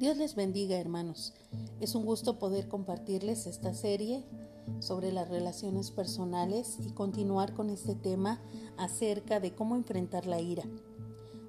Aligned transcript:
Dios 0.00 0.16
les 0.16 0.34
bendiga 0.34 0.78
hermanos. 0.78 1.34
Es 1.78 1.94
un 1.94 2.06
gusto 2.06 2.38
poder 2.38 2.68
compartirles 2.68 3.46
esta 3.46 3.74
serie 3.74 4.24
sobre 4.78 5.12
las 5.12 5.28
relaciones 5.28 5.90
personales 5.90 6.78
y 6.80 6.92
continuar 6.92 7.52
con 7.52 7.68
este 7.68 7.94
tema 7.94 8.40
acerca 8.78 9.40
de 9.40 9.54
cómo 9.54 9.76
enfrentar 9.76 10.24
la 10.24 10.40
ira. 10.40 10.62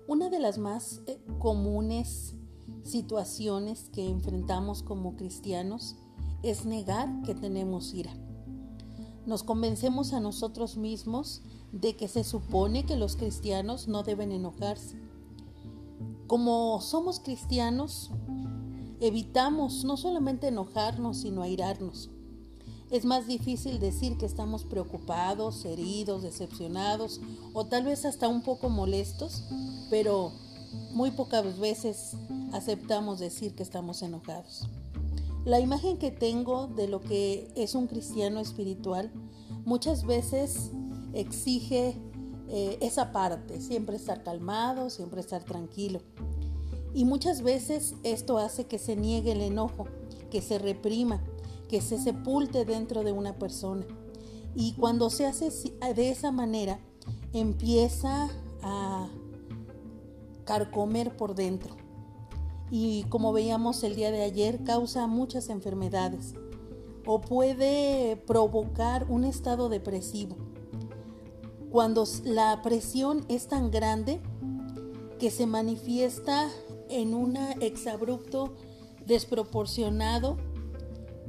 Una 0.05 0.29
de 0.29 0.41
las 0.41 0.57
más 0.57 0.99
eh, 1.07 1.17
comunes 1.39 2.33
situaciones 2.83 3.89
que 3.93 4.09
enfrentamos 4.09 4.83
como 4.83 5.15
cristianos 5.15 5.95
es 6.43 6.65
negar 6.65 7.21
que 7.21 7.33
tenemos 7.33 7.93
ira. 7.93 8.11
Nos 9.25 9.43
convencemos 9.43 10.11
a 10.11 10.19
nosotros 10.19 10.75
mismos 10.75 11.41
de 11.71 11.95
que 11.95 12.09
se 12.09 12.25
supone 12.25 12.85
que 12.85 12.97
los 12.97 13.15
cristianos 13.15 13.87
no 13.87 14.03
deben 14.03 14.33
enojarse. 14.33 14.97
Como 16.27 16.79
somos 16.81 17.19
cristianos, 17.19 18.11
evitamos 19.01 19.83
no 19.83 19.97
solamente 19.97 20.47
enojarnos, 20.47 21.17
sino 21.17 21.41
airarnos. 21.41 22.09
Es 22.91 23.03
más 23.03 23.25
difícil 23.25 23.79
decir 23.79 24.17
que 24.17 24.25
estamos 24.25 24.63
preocupados, 24.63 25.65
heridos, 25.65 26.23
decepcionados 26.23 27.19
o 27.53 27.65
tal 27.65 27.85
vez 27.85 28.05
hasta 28.05 28.27
un 28.27 28.43
poco 28.43 28.69
molestos, 28.69 29.43
pero 29.89 30.31
muy 30.91 31.11
pocas 31.11 31.57
veces 31.57 32.15
aceptamos 32.53 33.19
decir 33.19 33.55
que 33.55 33.63
estamos 33.63 34.01
enojados. 34.03 34.67
La 35.45 35.59
imagen 35.59 35.97
que 35.97 36.11
tengo 36.11 36.67
de 36.67 36.87
lo 36.87 37.01
que 37.01 37.51
es 37.55 37.73
un 37.73 37.87
cristiano 37.87 38.39
espiritual 38.39 39.11
muchas 39.65 40.05
veces 40.05 40.69
exige 41.13 41.97
eh, 42.49 42.77
esa 42.81 43.11
parte, 43.11 43.61
siempre 43.61 43.95
estar 43.95 44.21
calmado, 44.21 44.89
siempre 44.89 45.21
estar 45.21 45.43
tranquilo. 45.43 46.01
Y 46.93 47.05
muchas 47.05 47.41
veces 47.41 47.95
esto 48.03 48.37
hace 48.37 48.65
que 48.65 48.77
se 48.77 48.95
niegue 48.95 49.31
el 49.31 49.41
enojo, 49.41 49.87
que 50.29 50.41
se 50.41 50.59
reprima, 50.59 51.21
que 51.69 51.81
se 51.81 51.97
sepulte 51.97 52.65
dentro 52.65 53.03
de 53.03 53.11
una 53.11 53.37
persona. 53.37 53.85
Y 54.55 54.73
cuando 54.73 55.09
se 55.09 55.25
hace 55.25 55.49
de 55.95 56.09
esa 56.09 56.31
manera, 56.31 56.79
empieza 57.33 58.29
a 58.61 59.07
carcomer 60.43 61.15
por 61.15 61.35
dentro. 61.35 61.75
Y 62.69 63.03
como 63.09 63.31
veíamos 63.33 63.83
el 63.83 63.95
día 63.95 64.11
de 64.11 64.23
ayer, 64.23 64.63
causa 64.63 65.07
muchas 65.07 65.49
enfermedades 65.49 66.33
o 67.05 67.21
puede 67.21 68.17
provocar 68.27 69.05
un 69.09 69.23
estado 69.23 69.69
depresivo. 69.69 70.35
Cuando 71.71 72.05
la 72.25 72.61
presión 72.61 73.25
es 73.29 73.47
tan 73.47 73.71
grande 73.71 74.21
que 75.19 75.31
se 75.31 75.45
manifiesta 75.45 76.49
en 76.91 77.13
un 77.13 77.37
exabrupto 77.61 78.55
desproporcionado 79.05 80.37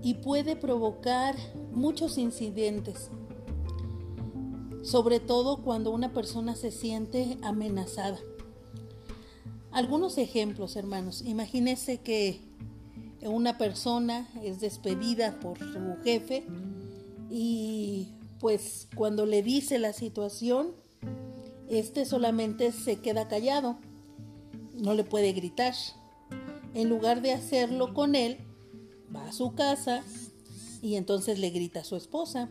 y 0.03 0.15
puede 0.15 0.57
provocar 0.57 1.37
muchos 1.73 2.19
incidentes, 2.19 3.11
sobre 4.83 5.21
todo 5.21 5.63
cuando 5.63 5.91
una 5.91 6.13
persona 6.13 6.57
se 6.57 6.71
siente 6.71 7.39
amenazada. 7.43 8.19
Algunos 9.71 10.19
ejemplos, 10.19 10.77
hermanos. 10.77 11.23
Imagínense 11.23 11.99
que 11.99 12.41
una 13.23 13.57
persona 13.57 14.29
es 14.43 14.61
despedida 14.61 15.39
por 15.41 15.59
su 15.59 16.03
jefe 16.03 16.45
y 17.31 18.09
pues 18.39 18.89
cuando 18.97 19.25
le 19.25 19.43
dice 19.43 19.79
la 19.79 19.93
situación, 19.93 20.73
este 21.69 22.05
solamente 22.05 22.73
se 22.73 22.97
queda 22.97 23.29
callado 23.29 23.79
no 24.83 24.95
le 24.95 25.05
puede 25.05 25.33
gritar. 25.33 25.75
En 26.75 26.89
lugar 26.89 27.23
de 27.23 27.33
hacerlo 27.33 27.95
con 27.95 28.15
él, 28.15 28.39
va 29.15 29.29
a 29.29 29.33
su 29.33 29.55
casa 29.55 30.03
y 30.83 30.97
entonces 30.97 31.39
le 31.39 31.51
grita 31.51 31.81
a 31.81 31.85
su 31.85 31.97
esposa. 31.97 32.51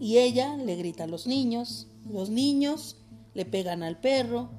Y 0.00 0.18
ella 0.18 0.56
le 0.56 0.74
grita 0.74 1.04
a 1.04 1.06
los 1.06 1.26
niños. 1.26 1.86
Los 2.10 2.30
niños 2.30 2.96
le 3.34 3.44
pegan 3.44 3.82
al 3.82 4.00
perro 4.00 4.50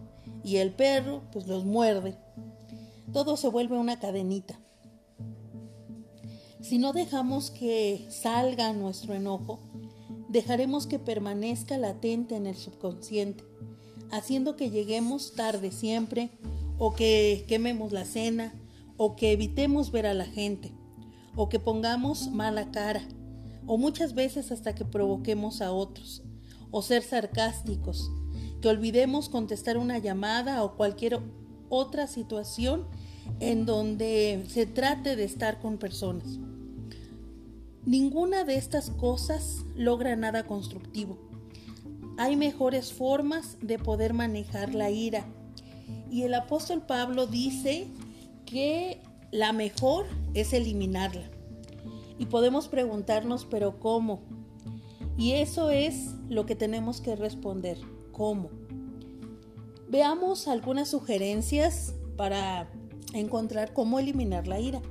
y 0.44 0.58
el 0.58 0.72
perro 0.72 1.24
pues 1.32 1.48
los 1.48 1.66
muerde. 1.66 2.18
Todo 3.12 3.36
se 3.36 3.50
vuelve 3.50 3.78
una 3.78 4.00
cadenita. 4.00 4.60
Si 6.62 6.78
no 6.78 6.94
dejamos 6.94 7.50
que 7.50 8.08
salga 8.10 8.72
nuestro 8.74 9.16
enojo, 9.16 9.60
dejaremos 10.30 10.86
que 10.86 11.00
permanezca 11.00 11.78
latente 11.78 12.36
en 12.36 12.46
el 12.46 12.56
subconsciente 12.56 13.44
haciendo 14.12 14.56
que 14.56 14.70
lleguemos 14.70 15.34
tarde 15.34 15.72
siempre, 15.72 16.32
o 16.78 16.94
que 16.94 17.46
quememos 17.48 17.92
la 17.92 18.06
cena, 18.06 18.54
o 18.98 19.16
que 19.16 19.32
evitemos 19.32 19.92
ver 19.92 20.06
a 20.06 20.14
la 20.14 20.26
gente, 20.26 20.72
o 21.36 21.50
que 21.50 21.60
pongamos 21.60 22.30
mala 22.30 22.72
cara, 22.72 23.02
o 23.66 23.78
muchas 23.78 24.14
veces 24.14 24.52
hasta 24.52 24.76
que 24.76 24.86
provoquemos 24.86 25.62
a 25.62 25.72
otros, 25.72 26.24
o 26.72 26.82
ser 26.82 27.04
sarcásticos, 27.04 28.12
que 28.62 28.70
olvidemos 28.70 29.30
contestar 29.30 29.78
una 29.78 29.98
llamada 29.98 30.64
o 30.64 30.76
cualquier 30.76 31.20
otra 31.70 32.08
situación 32.08 32.86
en 33.40 33.66
donde 33.66 34.44
se 34.48 34.66
trate 34.66 35.16
de 35.16 35.24
estar 35.24 35.60
con 35.60 35.78
personas. 35.78 36.40
Ninguna 37.86 38.44
de 38.44 38.56
estas 38.56 38.90
cosas 38.90 39.66
logra 39.76 40.16
nada 40.16 40.46
constructivo 40.48 41.33
hay 42.18 42.36
mejores 42.36 42.94
formas 42.94 43.58
de 43.62 43.80
poder 43.80 44.14
manejar 44.14 44.76
la 44.76 44.90
ira. 44.92 45.26
Y 46.12 46.24
el 46.24 46.34
apóstol 46.34 46.84
Pablo 46.86 47.26
dice 47.26 47.88
que 48.46 49.02
la 49.32 49.52
mejor 49.52 50.06
es 50.34 50.54
eliminarla. 50.54 51.30
Y 52.20 52.28
podemos 52.28 52.68
preguntarnos, 52.68 53.46
pero 53.46 53.80
¿cómo? 53.80 54.22
Y 55.18 55.34
eso 55.34 55.72
es 55.72 56.12
lo 56.30 56.46
que 56.46 56.56
tenemos 56.56 57.02
que 57.02 57.16
responder, 57.16 57.78
¿cómo? 58.12 58.50
Veamos 59.90 60.48
algunas 60.48 60.90
sugerencias 60.90 61.96
para 62.16 62.70
encontrar 63.14 63.74
cómo 63.74 64.00
eliminar 64.00 64.48
la 64.48 64.60
ira. 64.60 64.82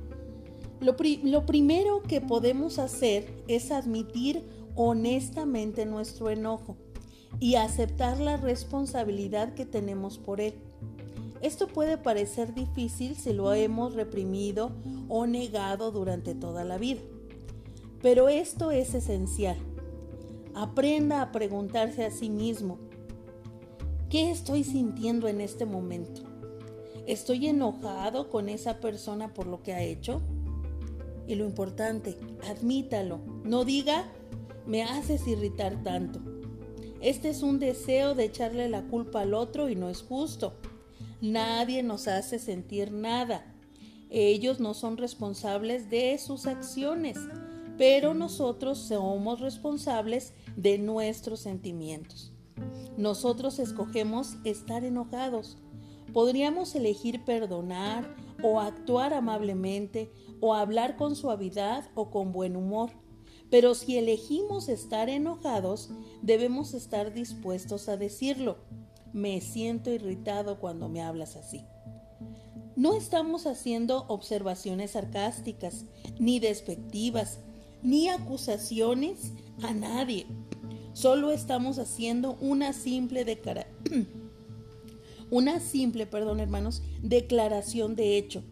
Lo, 0.81 0.95
lo, 1.23 1.45
primero 1.45 2.03
que 2.03 2.19
podemos 2.19 2.79
hacer 2.79 3.43
es 3.47 3.71
admitir 3.71 4.43
honestamente 4.75 5.85
nuestro 5.85 6.29
enojo 6.29 6.77
y 7.39 7.55
aceptar 7.55 8.19
la 8.19 8.37
responsabilidad 8.37 9.53
que 9.53 9.65
tenemos 9.65 10.17
por 10.17 10.41
él. 10.41 10.53
Esto 11.41 11.67
puede 11.67 11.97
parecer 11.97 12.53
difícil 12.53 13.15
si 13.15 13.33
lo 13.33 13.53
hemos 13.53 13.95
reprimido 13.95 14.71
o 15.09 15.25
negado 15.25 15.91
durante 15.91 16.35
toda 16.35 16.63
la 16.63 16.77
vida, 16.77 17.01
pero 18.01 18.29
esto 18.29 18.71
es 18.71 18.93
esencial. 18.93 19.57
Aprenda 20.55 21.21
a 21.21 21.31
preguntarse 21.31 22.05
a 22.05 22.11
sí 22.11 22.29
mismo, 22.29 22.77
¿qué 24.09 24.31
estoy 24.31 24.63
sintiendo 24.63 25.27
en 25.27 25.41
este 25.41 25.65
momento? 25.65 26.21
¿Estoy 27.07 27.47
enojado 27.47 28.29
con 28.29 28.47
esa 28.47 28.79
persona 28.79 29.33
por 29.33 29.47
lo 29.47 29.61
que 29.63 29.73
ha 29.73 29.81
hecho? 29.81 30.21
Y 31.27 31.35
lo 31.35 31.43
importante, 31.43 32.17
admítalo, 32.49 33.19
no 33.43 33.65
diga, 33.65 34.05
me 34.65 34.83
haces 34.83 35.27
irritar 35.27 35.83
tanto 35.83 36.32
este 37.03 37.29
es 37.29 37.43
un 37.43 37.59
deseo 37.59 38.15
de 38.15 38.23
echarle 38.23 38.69
la 38.69 38.83
culpa 38.83 39.21
al 39.21 39.33
otro 39.33 39.67
y 39.67 39.75
no 39.75 39.89
es 39.89 40.01
justo. 40.01 40.53
Nadie 41.19 41.83
nos 41.83 42.07
hace 42.07 42.39
sentir 42.39 42.93
nada. 42.93 43.45
Ellos 44.09 44.61
no 44.61 44.73
son 44.73 44.95
responsables 44.95 45.89
de 45.89 46.17
sus 46.17 46.47
acciones, 46.47 47.17
pero 47.77 48.13
nosotros 48.13 48.77
somos 48.77 49.41
responsables 49.41 50.33
de 50.55 50.77
nuestros 50.77 51.41
sentimientos. 51.41 52.31
Nosotros 52.95 53.59
escogemos 53.59 54.37
estar 54.45 54.85
enojados. 54.85 55.57
Podríamos 56.13 56.73
elegir 56.73 57.25
perdonar 57.25 58.15
o 58.41 58.61
actuar 58.61 59.13
amablemente 59.13 60.09
o 60.39 60.53
hablar 60.53 60.95
con 60.95 61.17
suavidad 61.17 61.89
o 61.95 62.11
con 62.11 62.31
buen 62.31 62.55
humor. 62.55 62.91
Pero 63.53 63.75
si 63.75 63.99
elegimos 63.99 64.67
estar 64.67 65.09
enojados, 65.09 65.91
debemos 66.23 66.73
estar 66.73 67.13
dispuestos 67.13 67.87
a 67.87 67.97
decirlo. 67.97 68.57
Me 69.13 69.39
siento 69.41 69.91
irritado 69.91 70.59
cuando 70.59 70.89
me 70.89 71.03
hablas 71.03 71.35
así. 71.35 71.63
No 72.75 72.95
estamos 72.95 73.45
haciendo 73.45 74.05
observaciones 74.07 74.93
sarcásticas, 74.93 75.85
ni 76.17 76.39
despectivas, 76.39 77.41
ni 77.83 78.09
acusaciones 78.09 79.33
a 79.61 79.71
nadie. 79.71 80.25
Solo 80.93 81.31
estamos 81.31 81.77
haciendo 81.77 82.35
una 82.41 82.73
simple 82.73 83.23
una 85.29 85.59
simple, 85.59 86.07
perdón, 86.07 86.39
hermanos, 86.39 86.81
declaración 87.03 87.95
de 87.95 88.17
hecho. 88.17 88.43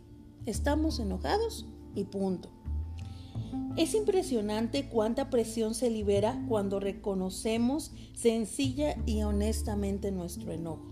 Estamos 0.45 1.00
enojados 1.00 1.65
y 1.95 2.04
punto. 2.04 2.61
Es 3.78 3.95
impresionante 3.95 4.89
cuánta 4.89 5.30
presión 5.30 5.74
se 5.74 5.89
libera 5.89 6.44
cuando 6.50 6.80
reconocemos 6.80 7.92
sencilla 8.13 8.95
y 9.06 9.24
honestamente 9.24 10.12
nuestro 10.12 10.51
enojo. 10.51 10.92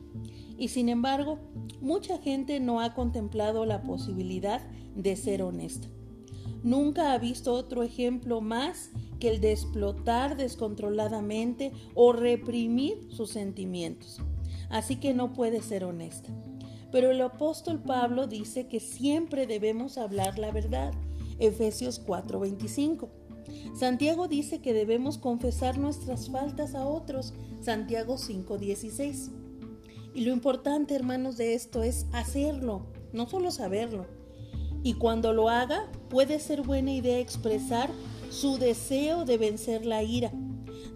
Y 0.57 0.69
sin 0.69 0.89
embargo, 0.89 1.39
mucha 1.81 2.18
gente 2.18 2.59
no 2.59 2.81
ha 2.81 2.94
contemplado 2.94 3.65
la 3.65 3.83
posibilidad 3.83 4.62
de 4.95 5.15
ser 5.15 5.41
honesta. 5.41 5.88
Nunca 6.63 7.13
ha 7.13 7.18
visto 7.18 7.53
otro 7.53 7.83
ejemplo 7.83 8.41
más 8.41 8.91
que 9.19 9.30
el 9.30 9.41
de 9.41 9.51
explotar 9.51 10.36
descontroladamente 10.36 11.71
o 11.95 12.12
reprimir 12.12 13.07
sus 13.09 13.31
sentimientos. 13.31 14.21
Así 14.69 14.97
que 14.97 15.13
no 15.13 15.33
puede 15.33 15.62
ser 15.62 15.83
honesta. 15.83 16.30
Pero 16.91 17.12
el 17.12 17.21
apóstol 17.21 17.81
Pablo 17.81 18.27
dice 18.27 18.68
que 18.68 18.80
siempre 18.80 19.47
debemos 19.47 19.97
hablar 19.97 20.39
la 20.39 20.51
verdad. 20.51 20.94
Efesios 21.39 22.00
4:25. 22.06 23.09
Santiago 23.74 24.27
dice 24.27 24.62
que 24.62 24.74
debemos 24.74 25.18
confesar 25.18 25.77
nuestras 25.77 26.30
faltas 26.30 26.75
a 26.75 26.86
otros. 26.86 27.33
Santiago 27.62 28.18
5:16. 28.18 29.31
Y 30.13 30.21
lo 30.21 30.31
importante, 30.31 30.95
hermanos, 30.95 31.38
de 31.38 31.53
esto 31.53 31.83
es 31.83 32.07
hacerlo, 32.12 32.88
no 33.13 33.27
solo 33.27 33.51
saberlo. 33.51 34.06
Y 34.83 34.94
cuando 34.94 35.33
lo 35.33 35.50
haga, 35.50 35.91
puede 36.09 36.39
ser 36.39 36.62
buena 36.62 36.91
idea 36.91 37.19
expresar 37.19 37.89
su 38.30 38.57
deseo 38.57 39.25
de 39.25 39.38
vencer 39.38 39.86
la 39.86 40.03
ira. 40.03 40.31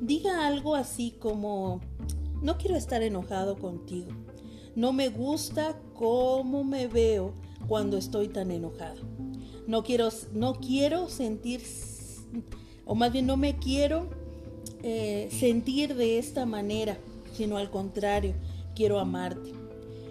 Diga 0.02 0.48
algo 0.48 0.76
así 0.76 1.12
como, 1.20 1.82
no 2.42 2.58
quiero 2.58 2.76
estar 2.76 3.04
enojado 3.04 3.58
contigo. 3.58 4.12
No 4.76 4.94
me 4.94 5.10
gusta 5.10 5.80
cómo 5.94 6.64
me 6.64 6.88
veo 6.88 7.34
cuando 7.68 7.98
estoy 7.98 8.28
tan 8.28 8.52
enojado. 8.52 9.02
No 9.68 9.84
quiero, 9.84 10.10
no 10.34 10.56
quiero 10.56 11.10
sentir, 11.10 11.62
o 12.86 12.96
más 12.96 13.12
bien 13.12 13.26
no 13.26 13.38
me 13.38 13.58
quiero 13.58 14.10
eh, 14.82 15.30
sentir 15.32 15.96
de 15.96 16.20
esta 16.20 16.46
manera, 16.46 16.98
sino 17.34 17.58
al 17.58 17.72
contrario, 17.72 18.36
quiero 18.76 19.00
amarte. 19.00 19.54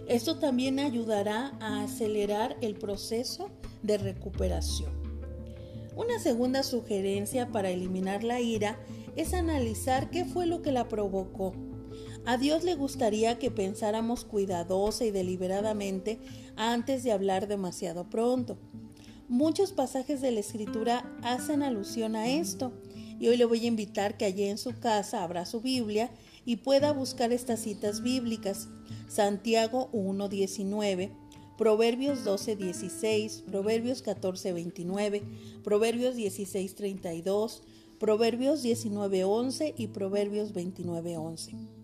Esto 0.09 0.39
también 0.39 0.81
ayudará 0.81 1.53
a 1.61 1.83
acelerar 1.83 2.57
el 2.61 2.75
proceso 2.75 3.51
de 3.83 3.99
recuperación. 3.99 4.91
Una 5.95 6.19
segunda 6.19 6.63
sugerencia 6.63 7.49
para 7.49 7.71
eliminar 7.71 8.25
la 8.25 8.41
ira 8.41 8.79
es 9.15 9.35
analizar 9.35 10.11
qué 10.11 10.25
fue 10.25 10.47
lo 10.47 10.63
que 10.63 10.73
la 10.73 10.89
provocó. 10.89 11.53
A 12.25 12.37
Dios 12.39 12.65
le 12.65 12.75
gustaría 12.75 13.39
que 13.39 13.51
pensáramos 13.51 14.25
cuidadosa 14.25 15.05
y 15.05 15.11
deliberadamente 15.11 16.19
antes 16.57 17.03
de 17.05 17.13
hablar 17.13 17.47
demasiado 17.47 18.09
pronto. 18.09 18.57
Muchos 19.29 19.73
pasajes 19.73 20.21
de 20.21 20.31
la 20.31 20.41
Escritura 20.41 21.11
hacen 21.23 21.63
alusión 21.63 22.17
a 22.17 22.29
esto 22.29 22.73
y 23.19 23.29
hoy 23.29 23.37
le 23.37 23.45
voy 23.45 23.65
a 23.65 23.69
invitar 23.69 24.17
que 24.17 24.25
allí 24.25 24.45
en 24.45 24.59
su 24.59 24.79
casa 24.79 25.23
abra 25.23 25.47
su 25.47 25.61
Biblia 25.61 26.11
y 26.45 26.57
pueda 26.57 26.93
buscar 26.93 27.33
estas 27.33 27.61
citas 27.61 28.03
bíblicas. 28.03 28.69
Santiago 29.09 29.91
1.19, 29.93 31.11
Proverbios 31.57 32.25
12.16, 32.25 33.45
Proverbios 33.45 34.05
14.29, 34.05 35.23
Proverbios 35.63 36.17
16.32, 36.17 37.61
Proverbios 38.01 38.65
19.11 38.65 39.75
y 39.77 39.87
Proverbios 39.89 40.53
29.11. 40.53 41.83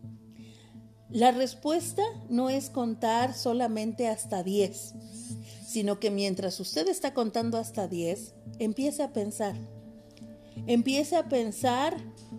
La 1.11 1.31
respuesta 1.31 2.03
no 2.29 2.51
es 2.51 2.69
contar 2.69 3.35
solamente 3.35 4.09
hasta 4.09 4.43
10, 4.43 4.95
sino 5.69 6.01
que 6.01 6.11
mientras 6.11 6.61
usted 6.61 6.89
está 6.89 7.13
contando 7.13 7.59
hasta 7.59 7.89
10, 7.89 8.33
empiece 8.59 9.03
a 9.03 9.13
pensar. 9.13 9.55
Empiece 10.67 11.15
a 11.15 11.29
pensar 11.29 11.95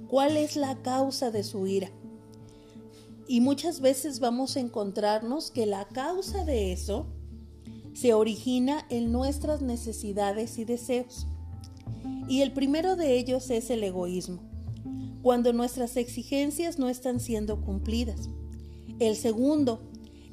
cuál 0.08 0.36
es 0.36 0.56
la 0.56 0.82
causa 0.82 1.30
de 1.30 1.44
su 1.44 1.68
ira. 1.68 1.92
Y 3.28 3.42
muchas 3.42 3.82
veces 3.82 4.20
vamos 4.20 4.56
a 4.56 4.62
encontrarnos 4.62 5.52
que 5.52 5.68
la 5.68 5.88
causa 5.90 6.44
de 6.44 6.72
eso 6.72 7.06
se 7.94 8.16
origina 8.16 8.88
en 8.90 9.12
nuestras 9.12 9.62
necesidades 9.62 10.58
y 10.58 10.66
deseos. 10.66 11.28
Y 12.28 12.42
el 12.42 12.52
primero 12.52 12.96
de 12.96 13.16
ellos 13.16 13.52
es 13.52 13.70
el 13.70 13.84
egoísmo, 13.84 14.42
cuando 15.22 15.54
nuestras 15.54 15.98
exigencias 15.98 16.80
no 16.80 16.90
están 16.90 17.20
siendo 17.20 17.62
cumplidas. 17.62 18.28
El 18.98 19.16
segundo, 19.16 19.84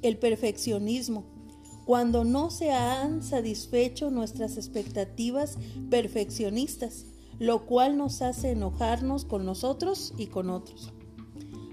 el 0.01 0.17
perfeccionismo, 0.17 1.36
cuando 1.87 2.25
no 2.25 2.51
se 2.51 2.73
han 2.73 3.23
satisfecho 3.23 4.11
nuestras 4.11 4.57
expectativas 4.57 5.57
perfeccionistas, 5.89 7.07
lo 7.39 7.65
cual 7.65 7.97
nos 7.97 8.23
hace 8.23 8.51
enojarnos 8.51 9.25
con 9.25 9.47
nosotros 9.47 10.13
y 10.19 10.27
con 10.27 10.51
otros. 10.51 10.93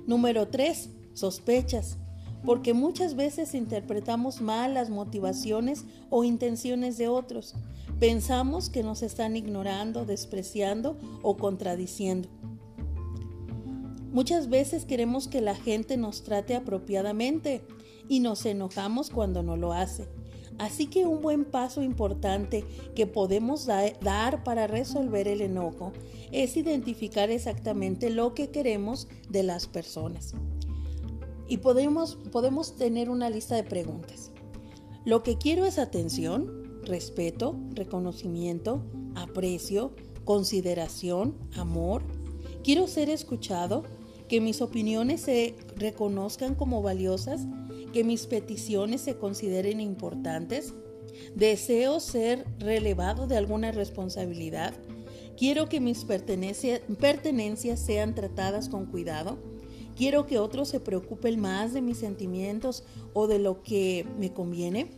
Número 0.06 0.50
3 0.50 0.92
sospechas, 1.14 1.98
porque 2.46 2.76
muchas 2.76 3.16
veces 3.16 3.56
interpretamos 3.56 4.40
mal 4.40 4.76
las 4.76 4.92
motivaciones 4.92 5.86
o 6.12 6.24
intenciones 6.24 7.00
de 7.00 7.08
otros. 7.08 7.56
Pensamos 8.00 8.70
que 8.70 8.84
nos 8.84 9.02
están 9.02 9.36
ignorando, 9.36 10.06
despreciando 10.06 10.96
o 11.24 11.38
contradiciendo. 11.38 12.30
Muchas 14.12 14.48
veces 14.48 14.86
queremos 14.86 15.28
que 15.28 15.42
la 15.42 15.56
gente 15.56 15.98
nos 15.98 16.22
trate 16.22 16.54
apropiadamente 16.54 17.64
y 18.08 18.20
nos 18.20 18.46
enojamos 18.46 19.10
cuando 19.10 19.44
no 19.44 19.58
lo 19.58 19.74
hace. 19.74 20.08
Así 20.60 20.88
que 20.88 21.06
un 21.06 21.22
buen 21.22 21.46
paso 21.46 21.82
importante 21.82 22.64
que 22.96 23.08
podemos 23.08 23.66
dar 23.66 24.44
para 24.44 24.68
resolver 24.68 25.28
el 25.28 25.42
enojo 25.42 25.94
es 26.32 26.58
identificar 26.58 27.32
exactamente 27.32 28.10
lo 28.10 28.36
que 28.36 28.50
queremos 28.50 29.08
de 29.30 29.44
las 29.44 29.68
personas 29.68 30.36
y 31.48 31.58
podemos, 31.58 32.18
podemos 32.32 32.76
tener 32.76 33.10
una 33.10 33.30
lista 33.30 33.56
de 33.56 33.64
preguntas. 33.64 34.32
Lo 35.06 35.24
que 35.24 35.38
quiero 35.38 35.66
es 35.66 35.78
atención, 35.78 36.82
respeto, 36.84 37.56
reconocimiento, 37.72 38.84
aprecio, 39.16 39.94
consideración, 40.26 41.36
amor. 41.56 42.02
Quiero 42.64 42.88
ser 42.88 43.10
escuchado, 43.10 43.84
que 44.28 44.40
mis 44.42 44.62
opiniones 44.62 45.22
se 45.22 45.56
reconozcan 45.76 46.56
como 46.56 46.82
valiosas, 46.82 47.46
que 47.94 48.04
mis 48.04 48.28
peticiones 48.28 49.00
se 49.00 49.16
consideren 49.16 49.80
importantes. 49.80 50.74
Deseo 51.36 52.02
ser 52.02 52.46
relevado 52.60 53.28
de 53.28 53.38
alguna 53.38 53.72
responsabilidad. 53.72 54.74
Quiero 55.38 55.70
que 55.70 55.80
mis 55.80 56.04
pertenencias 56.04 57.80
sean 57.80 58.14
tratadas 58.14 58.68
con 58.68 58.88
cuidado 58.88 59.38
¿Quiero 59.96 60.26
que 60.26 60.40
otros 60.40 60.70
se 60.70 60.80
preocupen 60.80 61.40
más 61.40 61.74
de 61.74 61.82
mis 61.82 62.00
sentimientos 62.00 62.84
o 63.14 63.28
de 63.28 63.38
lo 63.38 63.62
que 63.62 64.08
me 64.18 64.34
conviene? 64.34 64.92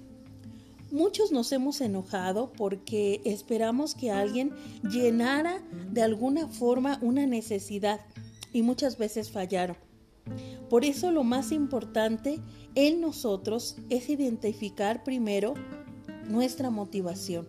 Muchos 0.90 1.32
nos 1.32 1.52
hemos 1.52 1.82
enojado 1.82 2.54
porque 2.54 3.22
esperamos 3.26 3.94
que 3.94 4.12
alguien 4.12 4.54
llenara 4.84 5.62
de 5.92 6.02
alguna 6.02 6.48
forma 6.48 7.00
una 7.02 7.26
necesidad 7.26 8.00
y 8.54 8.62
muchas 8.62 8.98
veces 8.98 9.32
fallaron. 9.32 9.76
Por 10.70 10.86
eso 10.86 11.12
lo 11.12 11.24
más 11.24 11.52
importante 11.52 12.40
en 12.74 13.02
nosotros 13.02 13.78
es 13.90 14.10
identificar 14.10 15.04
primero 15.04 15.54
nuestra 16.28 16.70
motivación. 16.70 17.48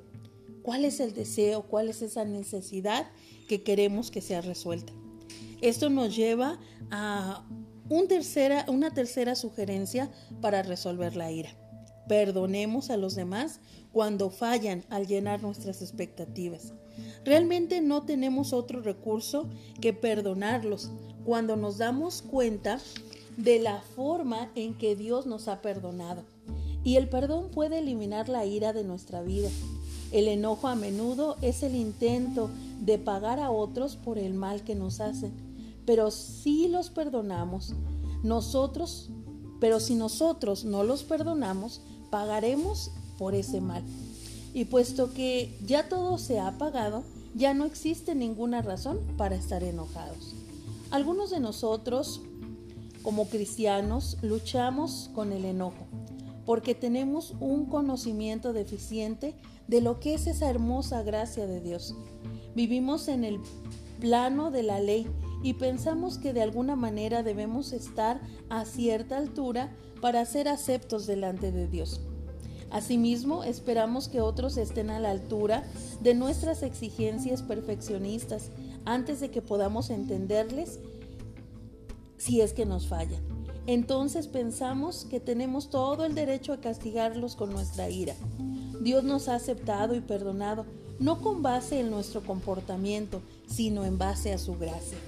¿Cuál 0.63 0.85
es 0.85 1.01
el 1.01 1.15
deseo? 1.15 1.63
¿Cuál 1.63 1.89
es 1.89 2.03
esa 2.03 2.25
necesidad 2.25 3.09
que 3.49 3.63
queremos 3.63 4.11
que 4.11 4.21
sea 4.21 4.41
resuelta? 4.41 4.93
Esto 5.61 5.89
nos 5.89 6.15
lleva 6.15 6.59
a 6.91 7.47
tercera, 8.09 8.67
una 8.69 8.93
tercera 8.93 9.35
sugerencia 9.35 10.11
para 10.41 10.63
resolver 10.63 11.17
la 11.17 11.31
ira. 11.31 11.51
Perdonemos 12.09 12.91
a 12.91 12.97
los 12.97 13.15
demás 13.15 13.61
cuando 13.93 14.31
fallan 14.31 14.85
al 14.91 15.07
llenar 15.07 15.43
nuestras 15.43 15.83
expectativas. 15.83 16.75
Realmente 17.25 17.81
no 17.81 18.05
tenemos 18.05 18.53
otro 18.53 18.81
recurso 18.81 19.49
que 19.81 19.93
perdonarlos 19.93 20.91
cuando 21.25 21.57
nos 21.57 21.79
damos 21.79 22.23
cuenta 22.23 22.79
de 23.37 23.59
la 23.59 23.81
forma 23.81 24.51
en 24.55 24.75
que 24.75 24.97
Dios 24.97 25.27
nos 25.27 25.49
ha 25.49 25.61
perdonado. 25.63 26.23
Y 26.85 26.97
el 26.97 27.09
perdón 27.09 27.51
puede 27.51 27.79
eliminar 27.79 28.29
la 28.29 28.47
ira 28.47 28.73
de 28.73 28.85
nuestra 28.85 29.23
vida. 29.23 29.49
El 30.13 30.29
enojo 30.29 30.69
a 30.69 30.77
menudo 30.77 31.37
es 31.43 31.63
el 31.63 31.75
intento 31.75 32.49
de 32.81 32.99
pagar 32.99 33.41
a 33.41 33.51
otros 33.51 33.97
por 33.97 34.19
el 34.19 34.35
mal 34.35 34.63
que 34.63 34.75
nos 34.75 35.01
hacen. 35.01 35.33
Pero 35.85 36.11
si 36.11 36.69
los 36.69 36.91
perdonamos, 36.91 37.75
nosotros, 38.23 39.09
pero 39.61 39.81
si 39.81 39.95
nosotros 39.95 40.65
no 40.65 40.85
los 40.85 41.03
perdonamos, 41.03 41.81
pagaremos 42.11 42.91
por 43.19 43.35
ese 43.35 43.61
mal. 43.61 43.83
Y 44.55 44.67
puesto 44.67 45.13
que 45.13 45.59
ya 45.67 45.89
todo 45.89 46.19
se 46.19 46.39
ha 46.39 46.57
pagado, 46.57 47.03
ya 47.35 47.53
no 47.53 47.65
existe 47.65 48.15
ninguna 48.15 48.63
razón 48.63 48.99
para 49.17 49.37
estar 49.37 49.63
enojados. 49.63 50.35
Algunos 50.91 51.31
de 51.31 51.41
nosotros, 51.41 52.23
como 53.07 53.29
cristianos, 53.29 54.19
luchamos 54.21 55.13
con 55.15 55.31
el 55.33 55.45
enojo, 55.45 55.87
porque 56.45 56.75
tenemos 56.75 57.35
un 57.39 57.67
conocimiento 57.67 58.53
deficiente 58.53 59.37
de 59.69 59.81
lo 59.81 60.01
que 60.01 60.15
es 60.15 60.27
esa 60.27 60.51
hermosa 60.51 61.05
gracia 61.05 61.47
de 61.47 61.61
Dios. 61.61 61.95
Vivimos 62.57 63.07
en 63.07 63.23
el 63.23 63.39
plano 64.01 64.51
de 64.51 64.65
la 64.65 64.81
ley 64.81 65.07
y 65.45 65.55
pensamos 65.55 66.19
que 66.19 66.33
de 66.33 66.43
alguna 66.43 66.75
manera 66.75 67.23
debemos 67.23 67.73
estar 67.73 68.21
a 68.49 68.65
cierta 68.65 69.19
altura 69.19 69.73
para 70.01 70.25
ser 70.25 70.49
aceptos 70.49 71.07
delante 71.07 71.53
de 71.53 71.69
Dios. 71.69 72.01
Asimismo, 72.73 73.45
esperamos 73.45 74.09
que 74.09 74.21
otros 74.21 74.57
estén 74.57 74.91
a 74.91 74.99
la 74.99 75.13
altura 75.13 75.63
de 76.01 76.15
nuestras 76.15 76.65
exigencias 76.65 77.43
perfeccionistas 77.43 78.51
antes 78.85 79.21
de 79.21 79.31
que 79.31 79.43
podamos 79.43 79.91
entenderles 79.91 80.81
si 82.19 82.41
es 82.41 82.53
que 82.53 82.67
nos 82.67 82.87
fallan. 82.87 83.23
Entonces 83.67 84.29
pensamos 84.29 85.05
que 85.05 85.19
tenemos 85.19 85.71
todo 85.71 86.05
el 86.05 86.15
derecho 86.15 86.53
a 86.53 86.61
castigarlos 86.61 87.35
con 87.35 87.51
nuestra 87.51 87.91
ira. 87.91 88.15
Dios 88.81 89.03
nos 89.03 89.29
ha 89.29 89.35
aceptado 89.35 89.97
y 89.97 90.01
perdonado, 90.01 90.65
no 91.01 91.21
con 91.21 91.43
base 91.43 91.81
en 91.81 91.91
nuestro 91.91 92.23
comportamiento, 92.23 93.23
sino 93.49 93.85
en 93.85 93.99
base 93.99 94.33
a 94.33 94.39
su 94.39 94.57
gracia. 94.57 94.99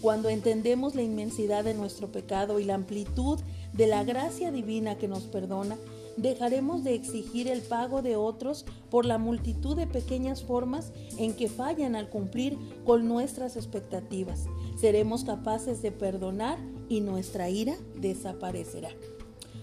Cuando 0.00 0.28
entendemos 0.28 0.94
la 0.94 1.02
inmensidad 1.02 1.64
de 1.64 1.74
nuestro 1.74 2.06
pecado 2.12 2.60
y 2.60 2.64
la 2.64 2.74
amplitud 2.74 3.40
de 3.72 3.88
la 3.88 4.04
gracia 4.04 4.52
divina 4.52 4.96
que 4.96 5.08
nos 5.08 5.24
perdona, 5.24 5.76
dejaremos 6.18 6.84
de 6.84 6.94
exigir 6.94 7.48
el 7.48 7.62
pago 7.62 8.02
de 8.02 8.16
otros 8.16 8.66
por 8.90 9.04
la 9.04 9.18
multitud 9.18 9.76
de 9.76 9.86
pequeñas 9.86 10.42
formas 10.42 10.92
en 11.16 11.34
que 11.34 11.48
fallan 11.48 11.94
al 11.94 12.10
cumplir 12.10 12.58
con 12.84 13.08
nuestras 13.08 13.56
expectativas. 13.56 14.46
Seremos 14.76 15.24
capaces 15.24 15.80
de 15.80 15.92
perdonar 15.92 16.58
y 16.88 17.00
nuestra 17.00 17.48
ira 17.50 17.76
desaparecerá. 17.96 18.90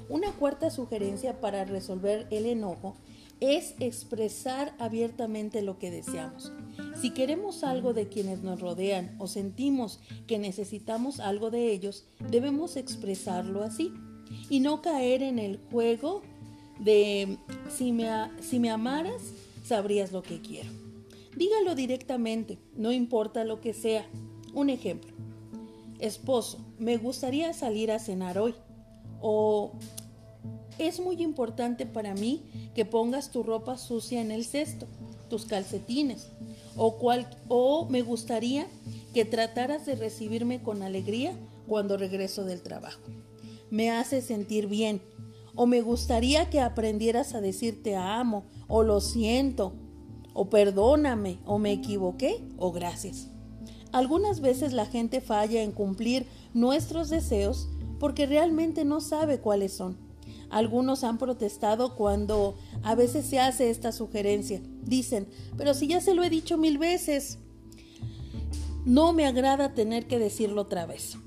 Una 0.07 0.31
cuarta 0.31 0.69
sugerencia 0.69 1.41
para 1.41 1.65
resolver 1.65 2.27
el 2.29 2.45
enojo 2.45 2.95
es 3.41 3.75
expresar 3.79 4.74
abiertamente 4.79 5.62
lo 5.62 5.77
que 5.77 5.91
deseamos. 5.91 6.53
Si 7.01 7.09
queremos 7.09 7.63
algo 7.63 7.93
de 7.93 8.07
quienes 8.07 8.43
nos 8.43 8.62
rodean 8.62 9.15
o 9.19 9.27
sentimos 9.27 10.00
que 10.27 10.39
necesitamos 10.39 11.19
algo 11.19 11.51
de 11.51 11.71
ellos, 11.71 12.05
debemos 12.29 12.77
expresarlo 12.77 13.63
así 13.63 13.91
y 14.50 14.59
no 14.59 14.81
caer 14.81 15.21
en 15.21 15.39
el 15.39 15.59
juego 15.71 16.21
de 16.79 17.38
si 17.70 17.91
me, 17.91 18.10
si 18.41 18.60
me 18.60 18.70
amaras, 18.70 19.22
sabrías 19.63 20.12
lo 20.12 20.22
que 20.22 20.41
quiero. 20.41 20.70
Dígalo 21.36 21.75
directamente, 21.75 22.58
no 22.75 22.91
importa 22.91 23.44
lo 23.44 23.60
que 23.60 23.74
sea. 23.74 24.05
Un 24.53 24.70
ejemplo. 24.70 25.12
Esposo, 26.00 26.60
me 26.79 26.98
gustaría 26.98 27.53
salir 27.53 27.91
a 27.91 28.00
cenar 28.00 28.38
hoy. 28.38 28.55
O 29.22 29.74
es 30.77 31.00
muy 31.00 31.22
importante 31.22 31.86
para 31.86 32.13
mí 32.13 32.44
que 32.74 32.86
pongas 32.86 33.32
tu 33.32 33.44
ropa 33.44 33.77
sucia 33.77 34.22
en 34.22 34.32
el 34.32 34.46
cesto, 34.46 34.88
tus 35.29 35.46
calcetines. 35.46 36.29
O, 36.77 36.98
cual, 36.98 37.27
o 37.48 37.88
me 37.89 38.01
gustaría 38.01 38.67
que 39.13 39.25
trataras 39.25 39.86
de 39.86 39.96
recibirme 39.96 40.62
con 40.62 40.84
alegría 40.84 41.34
cuando 41.67 41.98
regreso 41.98 42.44
del 42.44 42.62
trabajo. 42.62 43.01
Me 43.70 43.91
hace 43.91 44.22
sentir 44.22 44.67
bien. 44.67 45.01
O 45.55 45.65
me 45.65 45.81
gustaría 45.81 46.50
que 46.50 46.59
aprendieras 46.59 47.33
a 47.33 47.41
decir 47.41 47.81
te 47.81 47.95
amo, 47.95 48.45
o 48.67 48.83
lo 48.83 49.01
siento, 49.01 49.74
o 50.33 50.50
perdóname, 50.50 51.39
o 51.45 51.59
me 51.59 51.71
equivoqué, 51.71 52.43
o 52.57 52.71
gracias. 52.71 53.29
Algunas 53.91 54.41
veces 54.41 54.74
la 54.74 54.85
gente 54.85 55.21
falla 55.21 55.63
en 55.63 55.71
cumplir 55.71 56.27
nuestros 56.53 57.09
deseos 57.09 57.69
porque 58.00 58.25
realmente 58.25 58.83
no 58.83 59.00
sabe 59.00 59.39
cuáles 59.39 59.74
son. 59.74 59.97
Algunos 60.50 61.03
han 61.03 61.17
protestado 61.17 61.95
cuando 61.95 62.57
a 62.83 62.95
veces 62.95 63.25
se 63.25 63.39
hace 63.39 63.69
esta 63.69 63.91
sugerencia. 63.91 64.62
Dicen, 64.83 65.27
pero 65.57 65.74
si 65.74 65.88
ya 65.88 66.01
se 66.01 66.13
lo 66.13 66.24
he 66.24 66.29
dicho 66.29 66.57
mil 66.57 66.77
veces, 66.77 67.39
no 68.85 69.13
me 69.13 69.25
agrada 69.25 69.74
tener 69.74 70.07
que 70.07 70.19
decirlo 70.19 70.62
otra 70.62 70.85
vez. 70.85 71.17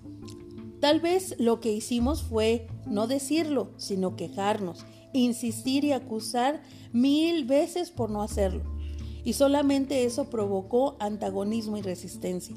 Tal 0.80 1.00
vez 1.00 1.34
lo 1.38 1.60
que 1.60 1.72
hicimos 1.72 2.22
fue 2.22 2.68
no 2.86 3.06
decirlo, 3.06 3.70
sino 3.76 4.14
quejarnos, 4.14 4.84
insistir 5.12 5.84
y 5.84 5.92
acusar 5.92 6.62
mil 6.92 7.44
veces 7.44 7.90
por 7.90 8.10
no 8.10 8.22
hacerlo. 8.22 8.62
Y 9.24 9.32
solamente 9.32 10.04
eso 10.04 10.30
provocó 10.30 10.96
antagonismo 11.00 11.76
y 11.76 11.82
resistencia. 11.82 12.56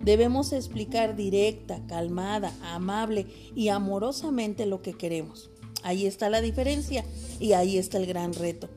Debemos 0.00 0.52
explicar 0.52 1.16
directa, 1.16 1.84
calmada, 1.86 2.54
amable 2.62 3.26
y 3.54 3.68
amorosamente 3.68 4.64
lo 4.64 4.80
que 4.80 4.94
queremos. 4.94 5.50
Ahí 5.82 6.06
está 6.06 6.30
la 6.30 6.40
diferencia 6.40 7.04
y 7.40 7.52
ahí 7.52 7.76
está 7.76 7.98
el 7.98 8.06
gran 8.06 8.32
reto. 8.34 8.68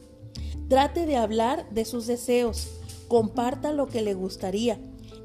Trate 0.67 1.05
de 1.05 1.17
hablar 1.17 1.69
de 1.69 1.85
sus 1.85 2.07
deseos, 2.07 2.69
comparta 3.07 3.73
lo 3.73 3.87
que 3.87 4.01
le 4.01 4.13
gustaría 4.13 4.79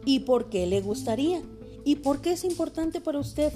y 0.04 0.20
por 0.20 0.50
qué 0.50 0.66
le 0.66 0.80
gustaría 0.80 1.42
y 1.86 1.96
por 1.96 2.20
qué 2.20 2.32
es 2.32 2.44
importante 2.44 3.00
para 3.00 3.20
usted. 3.20 3.52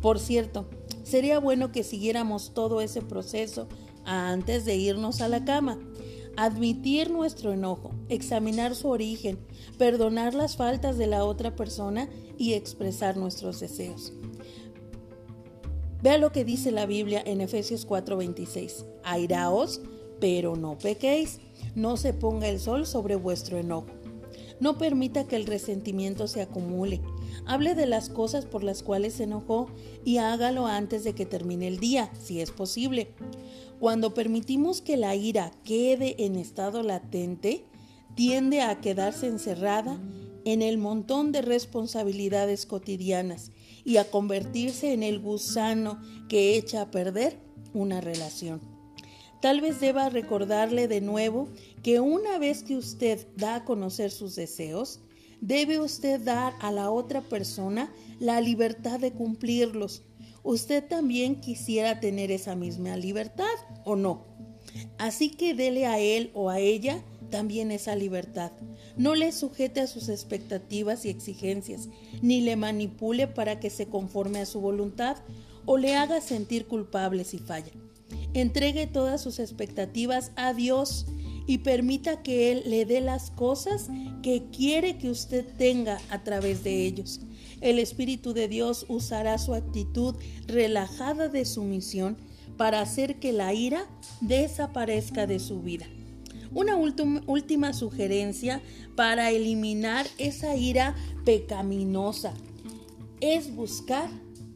Por 0.00 0.20
cierto, 0.20 0.70
sería 1.02 1.40
bueno 1.40 1.72
que 1.72 1.82
siguiéramos 1.82 2.54
todo 2.54 2.80
ese 2.80 3.02
proceso 3.02 3.66
antes 4.04 4.64
de 4.64 4.76
irnos 4.76 5.20
a 5.20 5.28
la 5.28 5.44
cama. 5.44 5.78
Admitir 6.36 7.10
nuestro 7.10 7.52
enojo, 7.52 7.90
examinar 8.08 8.76
su 8.76 8.88
origen, 8.88 9.36
perdonar 9.78 10.32
las 10.32 10.56
faltas 10.56 10.96
de 10.96 11.08
la 11.08 11.24
otra 11.24 11.56
persona 11.56 12.08
y 12.38 12.54
expresar 12.54 13.16
nuestros 13.16 13.58
deseos. 13.58 14.12
Vea 16.02 16.18
lo 16.18 16.30
que 16.30 16.44
dice 16.44 16.70
la 16.70 16.86
Biblia 16.86 17.20
en 17.26 17.40
Efesios 17.40 17.84
4:26. 17.84 18.86
Airaos, 19.02 19.80
pero 20.20 20.54
no 20.54 20.78
pequéis. 20.78 21.40
No 21.74 21.96
se 21.96 22.12
ponga 22.12 22.48
el 22.48 22.60
sol 22.60 22.86
sobre 22.86 23.16
vuestro 23.16 23.58
enojo. 23.58 24.01
No 24.62 24.78
permita 24.78 25.26
que 25.26 25.34
el 25.34 25.46
resentimiento 25.46 26.28
se 26.28 26.40
acumule. 26.40 27.00
Hable 27.46 27.74
de 27.74 27.86
las 27.86 28.08
cosas 28.08 28.46
por 28.46 28.62
las 28.62 28.84
cuales 28.84 29.14
se 29.14 29.24
enojó 29.24 29.66
y 30.04 30.18
hágalo 30.18 30.68
antes 30.68 31.02
de 31.02 31.16
que 31.16 31.26
termine 31.26 31.66
el 31.66 31.80
día, 31.80 32.12
si 32.14 32.40
es 32.40 32.52
posible. 32.52 33.12
Cuando 33.80 34.14
permitimos 34.14 34.80
que 34.80 34.96
la 34.96 35.16
ira 35.16 35.50
quede 35.64 36.14
en 36.24 36.36
estado 36.36 36.84
latente, 36.84 37.64
tiende 38.14 38.60
a 38.60 38.80
quedarse 38.80 39.26
encerrada 39.26 40.00
en 40.44 40.62
el 40.62 40.78
montón 40.78 41.32
de 41.32 41.42
responsabilidades 41.42 42.64
cotidianas 42.64 43.50
y 43.84 43.96
a 43.96 44.12
convertirse 44.12 44.92
en 44.92 45.02
el 45.02 45.18
gusano 45.18 46.00
que 46.28 46.56
echa 46.56 46.82
a 46.82 46.90
perder 46.92 47.36
una 47.74 48.00
relación. 48.00 48.71
Tal 49.42 49.60
vez 49.60 49.80
deba 49.80 50.08
recordarle 50.08 50.86
de 50.86 51.00
nuevo 51.00 51.48
que 51.82 51.98
una 51.98 52.38
vez 52.38 52.62
que 52.62 52.76
usted 52.76 53.26
da 53.36 53.56
a 53.56 53.64
conocer 53.64 54.12
sus 54.12 54.36
deseos, 54.36 55.00
debe 55.40 55.80
usted 55.80 56.20
dar 56.20 56.54
a 56.60 56.70
la 56.70 56.92
otra 56.92 57.22
persona 57.22 57.92
la 58.20 58.40
libertad 58.40 59.00
de 59.00 59.10
cumplirlos. 59.10 60.04
Usted 60.44 60.86
también 60.86 61.40
quisiera 61.40 61.98
tener 61.98 62.30
esa 62.30 62.54
misma 62.54 62.96
libertad 62.96 63.50
o 63.84 63.96
no. 63.96 64.22
Así 64.96 65.30
que 65.30 65.54
dele 65.54 65.86
a 65.86 65.98
él 65.98 66.30
o 66.34 66.48
a 66.48 66.60
ella 66.60 67.02
también 67.28 67.72
esa 67.72 67.96
libertad. 67.96 68.52
No 68.96 69.16
le 69.16 69.32
sujete 69.32 69.80
a 69.80 69.88
sus 69.88 70.08
expectativas 70.08 71.04
y 71.04 71.08
exigencias, 71.08 71.88
ni 72.20 72.42
le 72.42 72.54
manipule 72.54 73.26
para 73.26 73.58
que 73.58 73.70
se 73.70 73.86
conforme 73.86 74.38
a 74.38 74.46
su 74.46 74.60
voluntad 74.60 75.16
o 75.66 75.78
le 75.78 75.96
haga 75.96 76.20
sentir 76.20 76.68
culpable 76.68 77.24
si 77.24 77.38
falla. 77.38 77.72
Entregue 78.34 78.86
todas 78.86 79.20
sus 79.20 79.38
expectativas 79.38 80.32
a 80.36 80.54
Dios 80.54 81.06
y 81.46 81.58
permita 81.58 82.22
que 82.22 82.52
Él 82.52 82.62
le 82.66 82.84
dé 82.84 83.00
las 83.00 83.30
cosas 83.30 83.88
que 84.22 84.44
quiere 84.50 84.98
que 84.98 85.10
usted 85.10 85.44
tenga 85.56 86.00
a 86.10 86.22
través 86.22 86.62
de 86.64 86.86
ellos. 86.86 87.20
El 87.60 87.78
Espíritu 87.78 88.32
de 88.32 88.48
Dios 88.48 88.86
usará 88.88 89.38
su 89.38 89.54
actitud 89.54 90.14
relajada 90.46 91.28
de 91.28 91.44
sumisión 91.44 92.16
para 92.56 92.80
hacer 92.80 93.18
que 93.18 93.32
la 93.32 93.54
ira 93.54 93.86
desaparezca 94.20 95.26
de 95.26 95.38
su 95.38 95.60
vida. 95.62 95.86
Una 96.54 96.76
última 96.76 97.72
sugerencia 97.72 98.60
para 98.94 99.30
eliminar 99.30 100.06
esa 100.18 100.54
ira 100.54 100.94
pecaminosa 101.24 102.34
es 103.20 103.54
buscar 103.54 104.10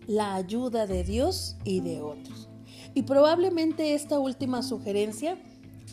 la 0.07 0.35
ayuda 0.35 0.87
de 0.87 1.05
Dios 1.05 1.57
y 1.65 1.81
de 1.81 2.03
otros. 2.03 2.36
Y 2.97 3.03
probablemente 3.03 3.93
esta 3.93 4.19
última 4.19 4.63
sugerencia 4.63 5.37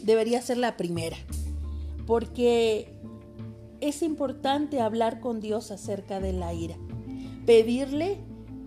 debería 0.04 0.42
ser 0.42 0.58
la 0.58 0.78
primera, 0.78 1.18
porque 2.08 2.98
es 3.82 4.02
importante 4.02 4.80
hablar 4.80 5.20
con 5.20 5.42
Dios 5.42 5.70
acerca 5.72 6.22
de 6.22 6.32
la 6.32 6.54
ira, 6.54 6.78
pedirle 7.46 8.20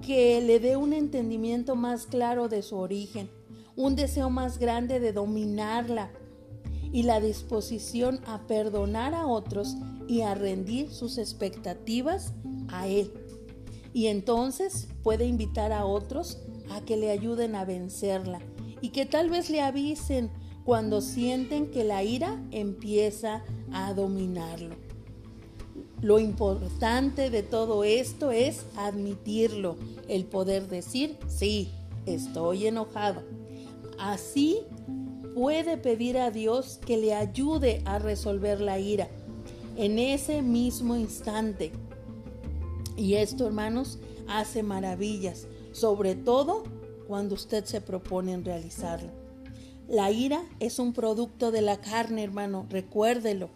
que 0.02 0.42
le 0.42 0.60
dé 0.60 0.76
un 0.76 0.92
entendimiento 0.92 1.76
más 1.76 2.04
claro 2.04 2.50
de 2.50 2.60
su 2.60 2.76
origen, 2.76 3.30
un 3.74 3.96
deseo 3.96 4.28
más 4.28 4.58
grande 4.58 5.00
de 5.00 5.14
dominarla 5.14 6.10
y 6.92 7.04
la 7.04 7.20
disposición 7.20 8.20
a 8.26 8.46
perdonar 8.46 9.14
a 9.14 9.26
otros 9.26 9.78
y 10.08 10.20
a 10.20 10.34
rendir 10.34 10.92
sus 10.92 11.16
expectativas 11.16 12.34
a 12.68 12.86
Él. 12.86 13.10
Y 13.94 14.08
entonces 14.08 14.88
puede 15.02 15.24
invitar 15.24 15.72
a 15.72 15.86
otros 15.86 16.45
a 16.70 16.80
que 16.80 16.96
le 16.96 17.10
ayuden 17.10 17.54
a 17.54 17.64
vencerla 17.64 18.40
y 18.80 18.90
que 18.90 19.06
tal 19.06 19.30
vez 19.30 19.50
le 19.50 19.60
avisen 19.60 20.30
cuando 20.64 21.00
sienten 21.00 21.70
que 21.70 21.84
la 21.84 22.02
ira 22.02 22.42
empieza 22.50 23.44
a 23.72 23.94
dominarlo. 23.94 24.74
Lo 26.02 26.18
importante 26.18 27.30
de 27.30 27.42
todo 27.42 27.84
esto 27.84 28.30
es 28.30 28.64
admitirlo, 28.76 29.76
el 30.08 30.24
poder 30.24 30.68
decir, 30.68 31.16
sí, 31.28 31.70
estoy 32.04 32.66
enojado. 32.66 33.22
Así 33.98 34.58
puede 35.34 35.76
pedir 35.76 36.18
a 36.18 36.30
Dios 36.30 36.78
que 36.84 36.96
le 36.96 37.14
ayude 37.14 37.82
a 37.84 37.98
resolver 37.98 38.60
la 38.60 38.78
ira 38.78 39.08
en 39.76 39.98
ese 39.98 40.42
mismo 40.42 40.96
instante. 40.96 41.72
Y 42.96 43.14
esto, 43.14 43.46
hermanos, 43.46 43.98
hace 44.26 44.62
maravillas, 44.62 45.46
sobre 45.76 46.14
todo 46.14 46.64
cuando 47.06 47.34
usted 47.34 47.64
se 47.66 47.82
propone 47.82 48.32
en 48.32 48.44
realizarlo. 48.44 49.10
La 49.88 50.10
ira 50.10 50.42
es 50.58 50.78
un 50.78 50.94
producto 50.94 51.50
de 51.50 51.60
la 51.60 51.80
carne, 51.80 52.24
hermano, 52.24 52.66
recuérdelo. 52.70 53.50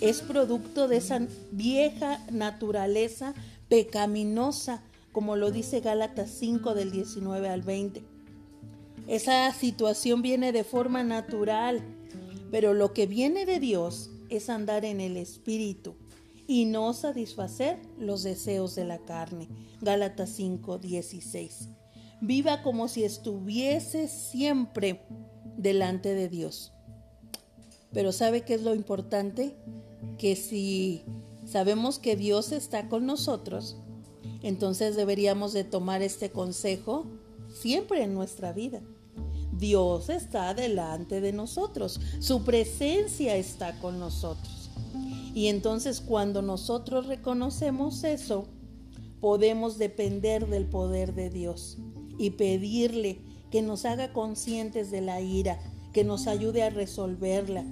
Es 0.00 0.20
producto 0.20 0.86
de 0.86 0.98
esa 0.98 1.26
vieja 1.50 2.22
naturaleza 2.30 3.34
pecaminosa, 3.68 4.82
como 5.12 5.36
lo 5.36 5.50
dice 5.50 5.80
Gálatas 5.80 6.30
5 6.30 6.74
del 6.74 6.90
19 6.90 7.48
al 7.48 7.62
20. 7.62 8.04
Esa 9.08 9.50
situación 9.52 10.20
viene 10.20 10.52
de 10.52 10.62
forma 10.62 11.04
natural, 11.04 11.80
pero 12.50 12.74
lo 12.74 12.92
que 12.92 13.06
viene 13.06 13.46
de 13.46 13.60
Dios 13.60 14.10
es 14.28 14.50
andar 14.50 14.84
en 14.84 15.00
el 15.00 15.16
Espíritu 15.16 15.94
y 16.46 16.66
no 16.66 16.92
satisfacer 16.92 17.80
los 17.98 18.22
deseos 18.22 18.74
de 18.74 18.84
la 18.84 18.98
carne. 18.98 19.48
Gálatas 19.80 20.30
5, 20.30 20.78
16. 20.78 21.68
Viva 22.20 22.62
como 22.62 22.88
si 22.88 23.04
estuviese 23.04 24.08
siempre 24.08 25.02
delante 25.56 26.14
de 26.14 26.28
Dios. 26.28 26.72
Pero 27.92 28.12
¿sabe 28.12 28.42
qué 28.42 28.54
es 28.54 28.62
lo 28.62 28.74
importante? 28.74 29.56
Que 30.18 30.36
si 30.36 31.04
sabemos 31.46 31.98
que 31.98 32.16
Dios 32.16 32.52
está 32.52 32.88
con 32.88 33.06
nosotros, 33.06 33.76
entonces 34.42 34.96
deberíamos 34.96 35.52
de 35.52 35.64
tomar 35.64 36.02
este 36.02 36.30
consejo 36.30 37.06
siempre 37.48 38.02
en 38.02 38.14
nuestra 38.14 38.52
vida. 38.52 38.82
Dios 39.52 40.10
está 40.10 40.52
delante 40.52 41.20
de 41.20 41.32
nosotros, 41.32 42.00
su 42.18 42.42
presencia 42.42 43.36
está 43.36 43.78
con 43.78 44.00
nosotros. 44.00 44.63
Y 45.34 45.48
entonces 45.48 46.00
cuando 46.00 46.42
nosotros 46.42 47.08
reconocemos 47.08 48.04
eso, 48.04 48.46
podemos 49.20 49.78
depender 49.78 50.46
del 50.46 50.66
poder 50.66 51.12
de 51.12 51.28
Dios 51.28 51.76
y 52.18 52.30
pedirle 52.30 53.20
que 53.50 53.60
nos 53.60 53.84
haga 53.84 54.12
conscientes 54.12 54.92
de 54.92 55.00
la 55.00 55.20
ira, 55.20 55.58
que 55.92 56.04
nos 56.04 56.28
ayude 56.28 56.62
a 56.62 56.70
resolverla, 56.70 57.64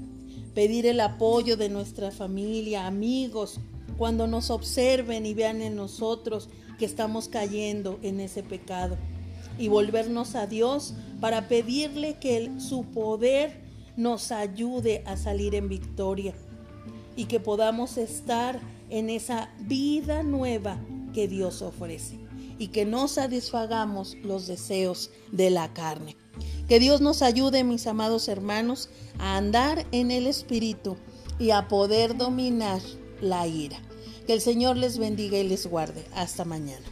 pedir 0.54 0.86
el 0.86 0.98
apoyo 1.00 1.56
de 1.56 1.68
nuestra 1.68 2.10
familia, 2.10 2.88
amigos, 2.88 3.60
cuando 3.96 4.26
nos 4.26 4.50
observen 4.50 5.24
y 5.24 5.34
vean 5.34 5.62
en 5.62 5.76
nosotros 5.76 6.48
que 6.80 6.84
estamos 6.84 7.28
cayendo 7.28 8.00
en 8.02 8.18
ese 8.18 8.42
pecado. 8.42 8.96
Y 9.56 9.68
volvernos 9.68 10.34
a 10.34 10.48
Dios 10.48 10.94
para 11.20 11.46
pedirle 11.46 12.14
que 12.18 12.50
su 12.58 12.86
poder 12.86 13.60
nos 13.96 14.32
ayude 14.32 15.04
a 15.06 15.16
salir 15.16 15.54
en 15.54 15.68
victoria 15.68 16.34
y 17.16 17.26
que 17.26 17.40
podamos 17.40 17.96
estar 17.98 18.60
en 18.90 19.10
esa 19.10 19.50
vida 19.60 20.22
nueva 20.22 20.78
que 21.12 21.28
Dios 21.28 21.62
ofrece 21.62 22.18
y 22.58 22.68
que 22.68 22.84
no 22.84 23.08
satisfagamos 23.08 24.16
los 24.22 24.46
deseos 24.46 25.10
de 25.30 25.50
la 25.50 25.72
carne. 25.72 26.16
Que 26.68 26.78
Dios 26.78 27.00
nos 27.00 27.22
ayude, 27.22 27.64
mis 27.64 27.86
amados 27.86 28.28
hermanos, 28.28 28.88
a 29.18 29.36
andar 29.36 29.86
en 29.92 30.10
el 30.10 30.26
Espíritu 30.26 30.96
y 31.38 31.50
a 31.50 31.68
poder 31.68 32.16
dominar 32.16 32.80
la 33.20 33.46
ira. 33.46 33.78
Que 34.26 34.32
el 34.34 34.40
Señor 34.40 34.76
les 34.76 34.98
bendiga 34.98 35.38
y 35.38 35.48
les 35.48 35.66
guarde. 35.66 36.04
Hasta 36.14 36.44
mañana. 36.44 36.91